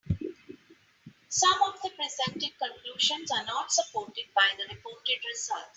Some 1.29 1.61
of 1.67 1.79
the 1.83 1.91
presented 1.91 2.57
conclusions 2.57 3.29
are 3.29 3.45
not 3.45 3.71
supported 3.71 4.25
by 4.33 4.49
the 4.57 4.63
reported 4.73 5.19
results. 5.31 5.67